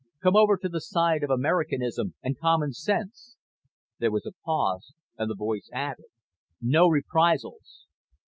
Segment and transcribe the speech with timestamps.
[0.23, 3.37] Come over to the side of Americanism and common sense."
[3.99, 6.05] There was a pause, and the voice added:
[6.59, 7.85] "No reprisals."